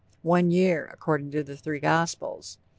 One 0.23 0.49
year! 0.49 0.89
according 0.91 1.29
to 1.33 1.43
the 1.43 1.55
three 1.55 1.79
gospels. 1.79 2.57